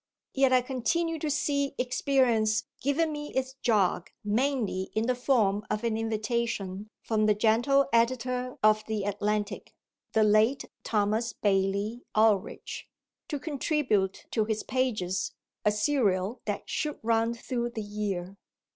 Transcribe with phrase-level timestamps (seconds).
[0.33, 5.83] Yet I continue to see experience giving me its jog mainly in the form of
[5.83, 9.75] an invitation from the gentle editor of the Atlantic,
[10.13, 12.89] the late Thomas Bailey Aldrich,
[13.27, 18.35] to contribute to his pages a serial that should run through the year.